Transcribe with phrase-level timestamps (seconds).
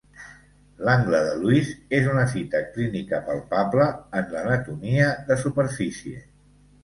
[0.87, 1.67] L'angle de Louis
[1.97, 3.87] és una fita clínica palpable
[4.21, 6.25] en l'anatomia de superfície.